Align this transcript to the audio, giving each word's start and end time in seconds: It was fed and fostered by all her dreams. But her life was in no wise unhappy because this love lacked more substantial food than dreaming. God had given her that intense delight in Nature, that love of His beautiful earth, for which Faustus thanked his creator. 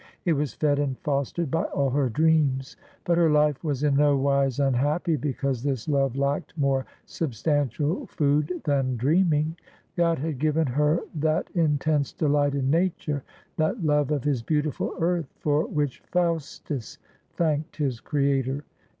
It 0.25 0.33
was 0.33 0.55
fed 0.55 0.79
and 0.79 0.97
fostered 0.97 1.51
by 1.51 1.61
all 1.65 1.91
her 1.91 2.09
dreams. 2.09 2.75
But 3.05 3.19
her 3.19 3.29
life 3.29 3.63
was 3.63 3.83
in 3.83 3.97
no 3.97 4.17
wise 4.17 4.59
unhappy 4.59 5.15
because 5.15 5.61
this 5.61 5.87
love 5.87 6.15
lacked 6.15 6.57
more 6.57 6.87
substantial 7.05 8.07
food 8.07 8.61
than 8.63 8.97
dreaming. 8.97 9.57
God 9.95 10.17
had 10.17 10.39
given 10.39 10.65
her 10.65 11.01
that 11.13 11.51
intense 11.53 12.13
delight 12.13 12.55
in 12.55 12.71
Nature, 12.71 13.21
that 13.57 13.83
love 13.85 14.09
of 14.09 14.23
His 14.23 14.41
beautiful 14.41 14.95
earth, 14.99 15.31
for 15.37 15.67
which 15.67 16.01
Faustus 16.11 16.97
thanked 17.35 17.75
his 17.77 17.99
creator. 17.99 18.63